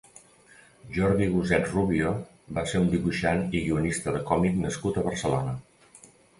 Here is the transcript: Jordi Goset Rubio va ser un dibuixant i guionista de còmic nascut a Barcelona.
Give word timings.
Jordi 0.95 1.27
Goset 1.33 1.69
Rubio 1.73 2.15
va 2.59 2.65
ser 2.73 2.83
un 2.87 2.91
dibuixant 2.95 3.45
i 3.61 3.63
guionista 3.69 4.17
de 4.19 4.25
còmic 4.33 4.61
nascut 4.67 5.01
a 5.03 5.09
Barcelona. 5.13 5.59